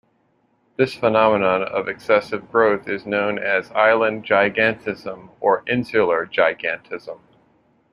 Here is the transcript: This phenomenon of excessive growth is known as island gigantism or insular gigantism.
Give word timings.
This 0.77 0.95
phenomenon 0.95 1.61
of 1.61 1.87
excessive 1.87 2.51
growth 2.51 2.89
is 2.89 3.05
known 3.05 3.37
as 3.37 3.71
island 3.73 4.25
gigantism 4.25 5.29
or 5.39 5.61
insular 5.67 6.25
gigantism. 6.25 7.19